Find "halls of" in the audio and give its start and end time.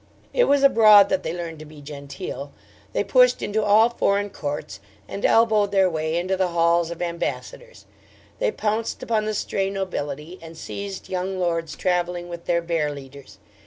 6.47-7.03